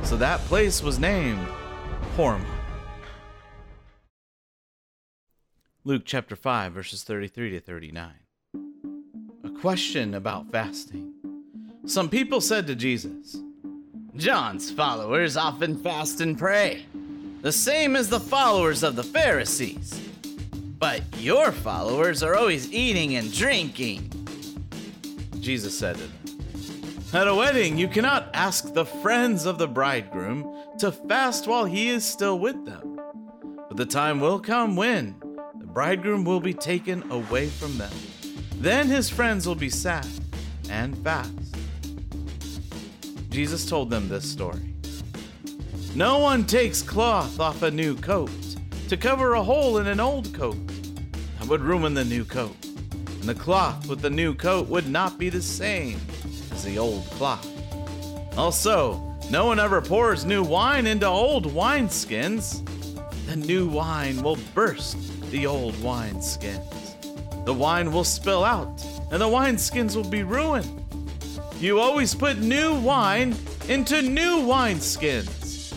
So 0.04 0.18
that 0.18 0.40
place 0.42 0.84
was 0.84 1.00
named 1.00 1.48
Hormah. 2.18 2.46
Luke 5.84 6.04
chapter 6.06 6.36
5, 6.36 6.74
verses 6.74 7.04
33 7.04 7.52
to 7.52 7.60
39. 7.60 8.14
A 9.44 9.50
question 9.50 10.14
about 10.14 10.52
fasting. 10.52 11.14
Some 11.86 12.10
people 12.10 12.42
said 12.42 12.68
to 12.68 12.76
Jesus, 12.76 13.38
John's 14.18 14.70
followers 14.70 15.38
often 15.38 15.78
fast 15.78 16.20
and 16.20 16.38
pray, 16.38 16.86
the 17.42 17.52
same 17.52 17.96
as 17.96 18.10
the 18.10 18.20
followers 18.20 18.84
of 18.84 18.98
the 18.98 19.04
Pharisees. 19.04 20.10
But 20.80 21.02
your 21.18 21.52
followers 21.52 22.22
are 22.22 22.36
always 22.36 22.72
eating 22.74 23.16
and 23.16 23.34
drinking. 23.34 24.12
Jesus 25.40 25.78
said 25.78 25.96
to 25.96 26.02
them, 26.02 27.14
At 27.14 27.28
a 27.28 27.36
wedding, 27.36 27.78
you 27.78 27.88
cannot 27.88 28.30
ask 28.34 28.74
the 28.74 28.86
friends 28.86 29.46
of 29.46 29.58
the 29.58 29.68
bridegroom 29.68 30.58
to 30.80 30.92
fast 30.92 31.48
while 31.48 31.66
he 31.66 31.90
is 31.90 32.04
still 32.04 32.38
with 32.38 32.66
them. 32.66 33.00
But 33.70 33.78
the 33.78 33.86
time 33.86 34.20
will 34.20 34.40
come 34.40 34.76
when 34.76 35.16
the 35.56 35.68
bridegroom 35.68 36.26
will 36.26 36.42
be 36.42 36.54
taken 36.54 37.10
away 37.12 37.48
from 37.48 37.78
them. 37.78 37.94
Then 38.58 38.88
his 38.88 39.10
friends 39.10 39.48
will 39.48 39.56
be 39.56 39.70
sad 39.70 40.08
and 40.70 40.98
fast. 40.98 41.56
Jesus 43.32 43.66
told 43.66 43.90
them 43.90 44.10
this 44.10 44.30
story. 44.30 44.60
No 45.96 46.20
one 46.20 46.46
takes 46.46 46.82
cloth 46.82 47.40
off 47.40 47.64
a 47.64 47.72
new 47.72 47.96
coat 47.96 48.30
to 48.90 48.98
cover 48.98 49.36
a 49.36 49.44
hole 49.44 49.78
in 49.78 49.88
an 49.88 50.02
old 50.02 50.34
coat. 50.34 50.58
That 51.40 51.48
would 51.48 51.62
ruin 51.62 51.94
the 51.94 52.04
new 52.04 52.26
coat, 52.26 52.56
and 52.64 53.24
the 53.24 53.34
cloth 53.34 53.88
with 53.88 54.02
the 54.02 54.10
new 54.10 54.36
coat 54.36 54.68
would 54.68 54.90
not 54.90 55.18
be 55.18 55.30
the 55.30 55.42
same 55.42 55.98
as 56.52 56.66
the 56.66 56.78
old 56.78 57.06
cloth. 57.12 57.48
Also, 58.38 59.02
no 59.30 59.46
one 59.46 59.60
ever 59.60 59.82
pours 59.82 60.26
new 60.26 60.44
wine 60.44 60.86
into 60.86 61.08
old 61.08 61.54
wineskins. 61.54 62.66
The 63.28 63.38
new 63.38 63.70
wine 63.70 64.22
will 64.22 64.38
burst 64.54 64.98
the 65.32 65.46
old 65.48 65.74
wineskins. 65.76 67.46
The 67.46 67.54
wine 67.54 67.94
will 67.94 68.04
spill 68.04 68.44
out, 68.44 68.86
and 69.10 69.22
the 69.22 69.28
wineskins 69.28 69.96
will 69.96 70.10
be 70.10 70.24
ruined. 70.24 70.81
You 71.62 71.80
always 71.80 72.16
put 72.16 72.40
new 72.40 72.74
wine 72.80 73.36
into 73.70 74.02
new 74.02 74.38
wineskins. 74.38 75.72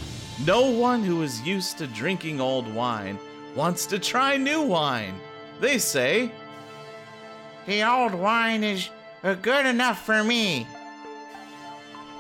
No 0.47 0.71
one 0.71 1.03
who 1.03 1.23
is 1.23 1.43
used 1.43 1.77
to 1.77 1.87
drinking 1.87 2.41
old 2.41 2.73
wine 2.75 3.19
wants 3.55 3.85
to 3.87 3.99
try 3.99 4.39
new 4.39 4.63
wine. 4.63 5.15
They 5.61 5.77
say, 5.77 6.33
The 7.67 7.83
old 7.83 8.15
wine 8.15 8.65
is 8.65 8.89
uh, 9.23 9.35
good 9.35 9.67
enough 9.67 10.07
for 10.07 10.25
me. 10.25 10.67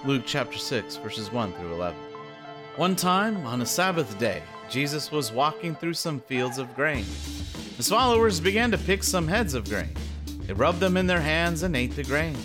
Luke 0.04 0.24
chapter 0.26 0.58
6, 0.58 0.96
verses 0.96 1.32
1 1.32 1.54
through 1.54 1.72
11. 1.72 1.98
One 2.76 2.94
time, 2.94 3.46
on 3.46 3.62
a 3.62 3.66
Sabbath 3.66 4.18
day, 4.18 4.42
Jesus 4.68 5.10
was 5.10 5.32
walking 5.32 5.74
through 5.74 5.94
some 5.94 6.20
fields 6.20 6.58
of 6.58 6.76
grain. 6.76 7.06
His 7.78 7.88
followers 7.88 8.40
began 8.40 8.70
to 8.72 8.78
pick 8.78 9.02
some 9.02 9.26
heads 9.26 9.54
of 9.54 9.66
grain. 9.70 9.94
They 10.40 10.52
rubbed 10.52 10.80
them 10.80 10.98
in 10.98 11.06
their 11.06 11.22
hands 11.22 11.62
and 11.62 11.74
ate 11.74 11.96
the 11.96 12.04
grain. 12.04 12.36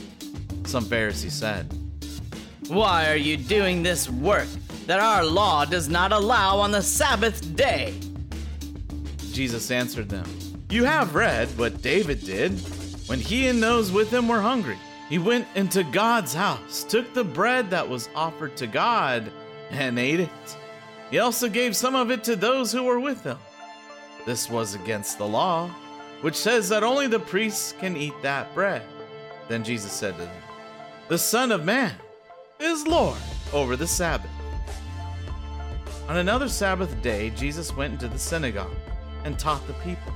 Some 0.69 0.85
Pharisees 0.85 1.33
said, 1.33 1.65
Why 2.67 3.09
are 3.09 3.15
you 3.15 3.37
doing 3.37 3.81
this 3.81 4.07
work 4.07 4.47
that 4.85 4.99
our 4.99 5.25
law 5.25 5.65
does 5.65 5.89
not 5.89 6.11
allow 6.11 6.59
on 6.59 6.69
the 6.69 6.83
Sabbath 6.83 7.55
day? 7.55 7.95
Jesus 9.31 9.71
answered 9.71 10.09
them, 10.09 10.27
You 10.69 10.83
have 10.83 11.15
read 11.15 11.47
what 11.57 11.81
David 11.81 12.23
did 12.23 12.51
when 13.07 13.19
he 13.19 13.47
and 13.47 13.63
those 13.63 13.91
with 13.91 14.13
him 14.13 14.27
were 14.27 14.41
hungry. 14.41 14.77
He 15.09 15.17
went 15.17 15.47
into 15.55 15.83
God's 15.83 16.35
house, 16.35 16.83
took 16.83 17.15
the 17.15 17.23
bread 17.23 17.71
that 17.71 17.89
was 17.89 18.07
offered 18.13 18.55
to 18.57 18.67
God, 18.67 19.31
and 19.71 19.97
ate 19.97 20.19
it. 20.19 20.57
He 21.09 21.17
also 21.17 21.49
gave 21.49 21.75
some 21.75 21.95
of 21.95 22.11
it 22.11 22.23
to 22.25 22.35
those 22.35 22.71
who 22.71 22.83
were 22.83 22.99
with 22.99 23.23
him. 23.23 23.39
This 24.27 24.51
was 24.51 24.75
against 24.75 25.17
the 25.17 25.27
law, 25.27 25.67
which 26.21 26.35
says 26.35 26.69
that 26.69 26.83
only 26.83 27.07
the 27.07 27.17
priests 27.17 27.73
can 27.79 27.97
eat 27.97 28.13
that 28.21 28.53
bread. 28.53 28.83
Then 29.47 29.63
Jesus 29.63 29.91
said 29.91 30.13
to 30.17 30.25
them, 30.25 30.48
The 31.09 31.17
Son 31.17 31.51
of 31.51 31.65
Man 31.65 31.95
is 32.59 32.85
Lord 32.85 33.17
over 33.51 33.75
the 33.75 33.87
Sabbath. 33.87 34.29
On 36.07 36.17
another 36.17 36.47
Sabbath 36.47 37.01
day, 37.01 37.31
Jesus 37.31 37.75
went 37.75 37.93
into 37.93 38.07
the 38.07 38.19
synagogue 38.19 38.75
and 39.23 39.39
taught 39.39 39.65
the 39.65 39.73
people. 39.73 40.13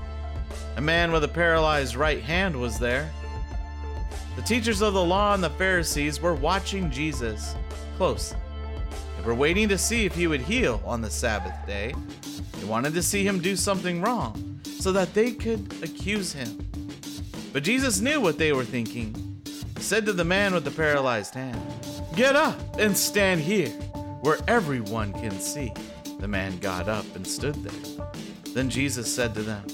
A 0.77 0.81
man 0.81 1.11
with 1.11 1.23
a 1.23 1.27
paralyzed 1.27 1.95
right 1.95 2.21
hand 2.21 2.55
was 2.55 2.77
there. 2.77 3.11
The 4.35 4.43
teachers 4.43 4.83
of 4.83 4.93
the 4.93 5.03
law 5.03 5.33
and 5.33 5.43
the 5.43 5.49
Pharisees 5.49 6.21
were 6.21 6.35
watching 6.35 6.91
Jesus 6.91 7.55
closely. 7.97 8.37
They 9.17 9.25
were 9.25 9.33
waiting 9.33 9.67
to 9.69 9.79
see 9.79 10.05
if 10.05 10.13
he 10.13 10.27
would 10.27 10.41
heal 10.41 10.79
on 10.85 11.01
the 11.01 11.09
Sabbath 11.09 11.55
day. 11.65 11.95
They 12.59 12.65
wanted 12.65 12.93
to 12.93 13.01
see 13.01 13.25
him 13.25 13.39
do 13.39 13.55
something 13.55 13.99
wrong 13.99 14.61
so 14.63 14.91
that 14.91 15.15
they 15.15 15.31
could 15.31 15.73
accuse 15.81 16.33
him. 16.33 16.55
But 17.51 17.63
Jesus 17.63 17.99
knew 17.99 18.21
what 18.21 18.37
they 18.37 18.53
were 18.53 18.63
thinking. 18.63 19.22
Said 19.83 20.05
to 20.05 20.13
the 20.13 20.23
man 20.23 20.53
with 20.53 20.63
the 20.63 20.71
paralyzed 20.71 21.33
hand, 21.33 21.61
Get 22.15 22.37
up 22.37 22.57
and 22.79 22.97
stand 22.97 23.41
here 23.41 23.67
where 24.21 24.37
everyone 24.47 25.11
can 25.11 25.31
see. 25.31 25.73
The 26.19 26.27
man 26.27 26.57
got 26.59 26.87
up 26.87 27.05
and 27.17 27.27
stood 27.27 27.55
there. 27.55 28.05
Then 28.53 28.69
Jesus 28.69 29.13
said 29.13 29.35
to 29.35 29.41
them, 29.43 29.65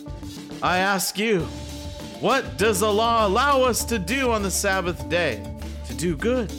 I 0.63 0.79
ask 0.79 1.19
you, 1.19 1.41
what 2.21 2.57
does 2.57 2.79
the 2.79 2.91
law 2.91 3.27
allow 3.27 3.61
us 3.61 3.85
to 3.85 3.99
do 3.99 4.31
on 4.31 4.41
the 4.41 4.49
Sabbath 4.49 5.07
day? 5.09 5.45
To 5.85 5.93
do 5.93 6.17
good 6.17 6.51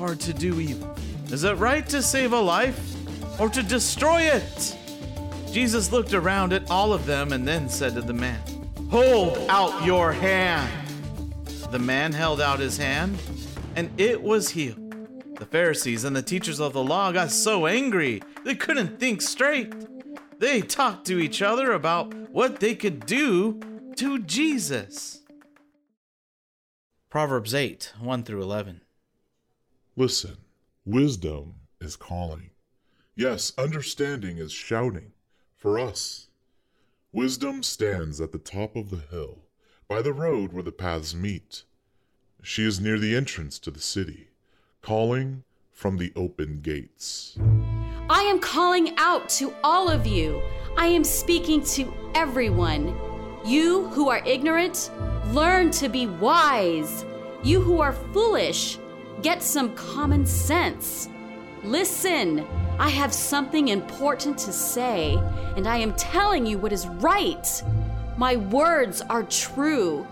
or 0.00 0.16
to 0.16 0.32
do 0.34 0.58
evil? 0.58 0.92
Is 1.30 1.44
it 1.44 1.56
right 1.58 1.88
to 1.88 2.02
save 2.02 2.32
a 2.32 2.40
life 2.40 2.96
or 3.38 3.48
to 3.50 3.62
destroy 3.62 4.22
it? 4.22 4.76
Jesus 5.52 5.92
looked 5.92 6.12
around 6.12 6.52
at 6.52 6.68
all 6.72 6.92
of 6.92 7.06
them 7.06 7.32
and 7.32 7.46
then 7.46 7.68
said 7.68 7.94
to 7.94 8.02
the 8.02 8.12
man, 8.12 8.40
Hold 8.90 9.38
out 9.48 9.84
your 9.84 10.10
hand. 10.10 10.85
The 11.70 11.78
man 11.78 12.12
held 12.12 12.40
out 12.40 12.60
his 12.60 12.76
hand, 12.76 13.18
and 13.74 13.90
it 14.00 14.22
was 14.22 14.50
healed. 14.50 14.86
The 15.38 15.46
Pharisees 15.46 16.04
and 16.04 16.16
the 16.16 16.22
teachers 16.22 16.60
of 16.60 16.72
the 16.72 16.82
law 16.82 17.12
got 17.12 17.30
so 17.30 17.66
angry 17.66 18.22
they 18.44 18.54
couldn't 18.54 18.98
think 18.98 19.20
straight. 19.20 19.74
They 20.38 20.60
talked 20.60 21.06
to 21.06 21.18
each 21.18 21.42
other 21.42 21.72
about 21.72 22.14
what 22.30 22.60
they 22.60 22.74
could 22.74 23.04
do 23.06 23.60
to 23.96 24.20
Jesus. 24.20 25.22
Proverbs 27.10 27.54
8 27.54 27.94
1 27.98 28.22
through 28.24 28.42
11. 28.42 28.82
Listen, 29.96 30.36
wisdom 30.84 31.54
is 31.80 31.96
calling. 31.96 32.50
Yes, 33.14 33.52
understanding 33.56 34.38
is 34.38 34.52
shouting 34.52 35.12
for 35.56 35.78
us. 35.78 36.28
Wisdom 37.12 37.62
stands 37.62 38.20
at 38.20 38.32
the 38.32 38.38
top 38.38 38.76
of 38.76 38.90
the 38.90 38.98
hill, 39.10 39.45
by 39.88 40.02
the 40.02 40.12
road 40.12 40.52
where 40.52 40.62
the 40.62 40.72
paths 40.72 41.14
meet. 41.14 41.62
She 42.42 42.64
is 42.64 42.80
near 42.80 42.98
the 42.98 43.14
entrance 43.14 43.58
to 43.60 43.70
the 43.70 43.80
city, 43.80 44.28
calling 44.82 45.44
from 45.72 45.96
the 45.96 46.12
open 46.16 46.60
gates. 46.60 47.38
I 48.08 48.22
am 48.22 48.38
calling 48.38 48.94
out 48.98 49.28
to 49.30 49.52
all 49.62 49.88
of 49.88 50.06
you. 50.06 50.42
I 50.76 50.86
am 50.86 51.04
speaking 51.04 51.62
to 51.64 51.92
everyone. 52.14 52.96
You 53.44 53.86
who 53.88 54.08
are 54.08 54.24
ignorant, 54.26 54.90
learn 55.28 55.70
to 55.72 55.88
be 55.88 56.06
wise. 56.06 57.04
You 57.42 57.60
who 57.60 57.80
are 57.80 57.92
foolish, 57.92 58.78
get 59.22 59.42
some 59.42 59.74
common 59.74 60.26
sense. 60.26 61.08
Listen, 61.62 62.46
I 62.78 62.88
have 62.90 63.12
something 63.12 63.68
important 63.68 64.38
to 64.38 64.52
say, 64.52 65.16
and 65.56 65.66
I 65.66 65.76
am 65.78 65.94
telling 65.94 66.44
you 66.46 66.58
what 66.58 66.72
is 66.72 66.86
right. 66.86 67.62
My 68.16 68.36
words 68.36 69.02
are 69.02 69.24
true, 69.24 70.06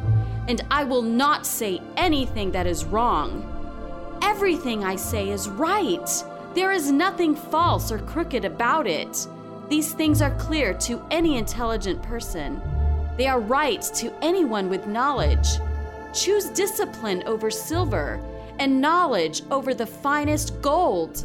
and 0.47 0.63
I 0.71 0.85
will 0.85 1.01
not 1.01 1.47
say 1.47 1.81
anything 1.97 2.51
that 2.51 2.67
is 2.67 2.85
wrong. 2.85 3.51
Everything 4.23 4.85
I 4.85 4.97
say 4.97 5.31
is 5.31 5.49
right. 5.49 6.07
There 6.55 6.73
is 6.73 6.93
nothing 6.93 7.35
false 7.35 7.91
or 7.91 7.99
crooked 7.99 8.45
about 8.45 8.87
it. 8.87 9.27
These 9.71 9.95
things 9.95 10.21
are 10.21 10.35
clear 10.37 10.75
to 10.75 11.03
any 11.11 11.39
intelligent 11.39 12.03
person. 12.03 12.61
They 13.17 13.27
are 13.27 13.41
right 13.41 13.81
to 13.95 14.13
anyone 14.23 14.69
with 14.69 14.87
knowledge. 14.87 15.49
Choose 16.13 16.51
discipline 16.51 17.23
over 17.25 17.51
silver 17.51 18.21
and 18.59 18.83
knowledge 18.83 19.43
over 19.51 19.73
the 19.73 19.87
finest 19.87 20.61
gold. 20.61 21.25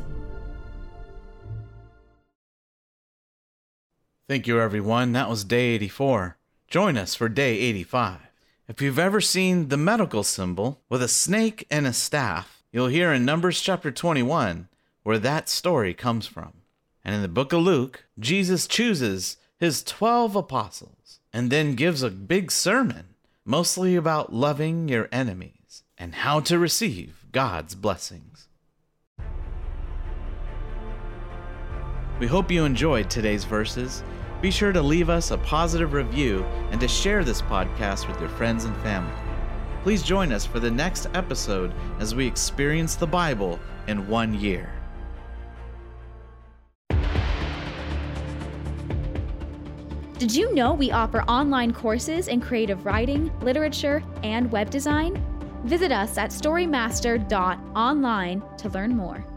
Thank 4.30 4.48
you, 4.48 4.62
everyone. 4.62 5.12
That 5.12 5.28
was 5.28 5.44
day 5.44 5.70
84. 5.76 6.39
Join 6.70 6.98
us 6.98 7.16
for 7.16 7.30
day 7.30 7.58
85. 7.58 8.20
If 8.68 8.80
you've 8.80 9.00
ever 9.00 9.20
seen 9.20 9.70
the 9.70 9.78
medical 9.78 10.24
symbol 10.24 10.82
with 10.88 11.02
a 11.02 11.08
snake 11.08 11.66
and 11.72 11.88
a 11.88 11.94
staff, 11.94 12.62
you'll 12.72 12.90
hear 12.90 13.12
in 13.12 13.26
Numbers 13.26 13.60
chapter 13.60 13.90
21 13.90 14.68
where 15.02 15.18
that 15.18 15.50
story 15.50 15.96
comes 15.96 16.28
from. 16.28 16.54
And 17.04 17.16
in 17.16 17.24
the 17.24 17.28
book 17.28 17.54
of 17.54 17.62
Luke, 17.62 18.06
Jesus 18.20 18.68
chooses 18.68 19.38
his 19.58 19.82
12 19.84 20.36
apostles 20.36 21.20
and 21.34 21.50
then 21.50 21.74
gives 21.74 22.04
a 22.04 22.12
big 22.12 22.52
sermon, 22.52 23.16
mostly 23.44 23.96
about 23.96 24.32
loving 24.32 24.88
your 24.88 25.10
enemies 25.12 25.84
and 25.98 26.14
how 26.14 26.40
to 26.42 26.60
receive 26.60 27.26
God's 27.32 27.74
blessings. 27.74 28.48
We 32.20 32.28
hope 32.28 32.52
you 32.52 32.64
enjoyed 32.64 33.10
today's 33.10 33.44
verses. 33.44 34.04
Be 34.42 34.52
sure 34.52 34.72
to 34.72 34.82
leave 34.82 35.10
us 35.10 35.32
a 35.32 35.38
positive 35.38 35.94
review 35.94 36.44
and 36.72 36.80
to 36.80 36.88
share 36.88 37.24
this 37.24 37.42
podcast 37.42 38.08
with 38.08 38.20
your 38.20 38.30
friends 38.30 38.66
and 38.66 38.76
family. 38.78 39.14
Please 39.84 40.02
join 40.02 40.32
us 40.32 40.46
for 40.46 40.60
the 40.60 40.72
next 40.72 41.08
episode 41.14 41.74
as 42.00 42.16
we 42.16 42.26
experience 42.26 42.96
the 42.96 43.08
Bible 43.08 43.60
in 43.88 44.08
one 44.08 44.34
year. 44.34 44.72
Did 50.18 50.36
you 50.36 50.54
know 50.54 50.74
we 50.74 50.92
offer 50.92 51.22
online 51.24 51.74
courses 51.74 52.28
in 52.28 52.42
creative 52.42 52.86
writing, 52.86 53.32
literature, 53.40 54.04
and 54.22 54.52
web 54.52 54.70
design? 54.70 55.24
Visit 55.64 55.94
us 55.94 56.18
at 56.18 56.32
storymaster.online 56.32 58.44
to 58.58 58.70
learn 58.70 58.98
more. 58.98 59.29